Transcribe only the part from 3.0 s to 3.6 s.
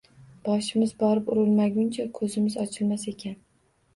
ekan